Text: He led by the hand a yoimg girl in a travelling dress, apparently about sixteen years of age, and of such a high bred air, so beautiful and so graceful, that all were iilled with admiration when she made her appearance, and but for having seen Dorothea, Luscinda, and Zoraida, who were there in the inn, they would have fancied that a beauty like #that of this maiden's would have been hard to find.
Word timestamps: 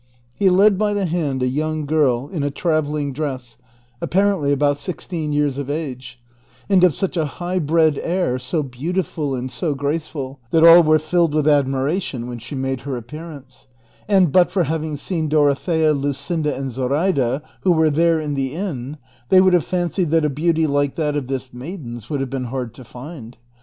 He 0.33 0.49
led 0.49 0.79
by 0.79 0.95
the 0.95 1.05
hand 1.05 1.43
a 1.43 1.47
yoimg 1.47 1.85
girl 1.85 2.27
in 2.33 2.41
a 2.41 2.49
travelling 2.49 3.13
dress, 3.13 3.57
apparently 4.01 4.51
about 4.51 4.79
sixteen 4.79 5.31
years 5.31 5.59
of 5.59 5.69
age, 5.69 6.19
and 6.67 6.83
of 6.83 6.95
such 6.95 7.15
a 7.17 7.25
high 7.37 7.59
bred 7.59 7.99
air, 8.01 8.39
so 8.39 8.63
beautiful 8.63 9.35
and 9.35 9.51
so 9.51 9.75
graceful, 9.75 10.39
that 10.49 10.63
all 10.63 10.81
were 10.81 10.97
iilled 10.97 11.33
with 11.35 11.47
admiration 11.47 12.27
when 12.27 12.39
she 12.39 12.55
made 12.55 12.81
her 12.81 12.97
appearance, 12.97 13.67
and 14.07 14.31
but 14.31 14.49
for 14.51 14.63
having 14.63 14.97
seen 14.97 15.29
Dorothea, 15.29 15.93
Luscinda, 15.93 16.51
and 16.57 16.71
Zoraida, 16.71 17.43
who 17.61 17.71
were 17.71 17.91
there 17.91 18.19
in 18.19 18.33
the 18.33 18.55
inn, 18.55 18.97
they 19.29 19.39
would 19.39 19.53
have 19.53 19.63
fancied 19.65 20.09
that 20.09 20.25
a 20.25 20.31
beauty 20.31 20.65
like 20.65 20.95
#that 20.95 21.15
of 21.15 21.27
this 21.27 21.53
maiden's 21.53 22.09
would 22.09 22.21
have 22.21 22.31
been 22.31 22.45
hard 22.45 22.73
to 22.73 22.83
find. 22.83 23.37